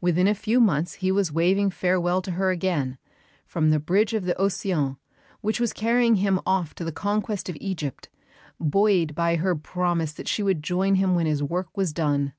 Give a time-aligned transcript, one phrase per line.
[0.00, 2.96] Within a few months he was waving farewell to her again,
[3.44, 4.96] from the bridge of the Océan
[5.42, 8.08] which was carrying him off to the conquest of Egypt,
[8.58, 12.32] buoyed by her promise that she would join him when his work was done.